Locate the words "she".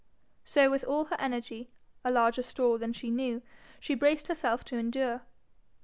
2.91-3.11, 3.79-3.93